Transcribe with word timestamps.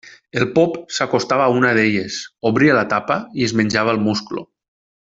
El 0.39 0.45
pop 0.53 0.79
s'acostava 0.97 1.49
a 1.49 1.53
una 1.59 1.73
d'elles, 1.79 2.17
obria 2.53 2.79
la 2.81 2.85
tapa 2.97 3.19
i 3.43 3.47
es 3.51 3.57
menjava 3.63 3.97
el 3.97 4.03
musclo. 4.11 4.47